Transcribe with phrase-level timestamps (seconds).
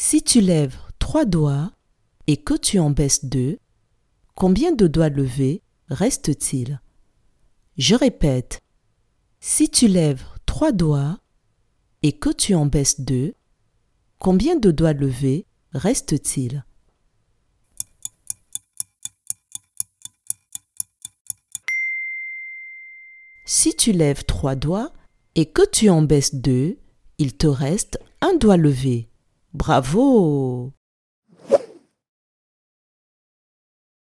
[0.00, 1.72] Si tu lèves trois doigts
[2.28, 3.58] et que tu en baisses deux,
[4.36, 6.80] combien de doigts levés reste-t-il?
[7.78, 8.60] Je répète.
[9.40, 11.18] Si tu lèves trois doigts
[12.04, 13.34] et que tu en baisses deux,
[14.20, 16.64] combien de doigts levés reste-t-il?
[23.44, 24.92] Si tu lèves trois doigts
[25.34, 26.78] et que tu en baisses deux,
[27.18, 29.07] il te reste un doigt levé.
[29.52, 30.72] Bravo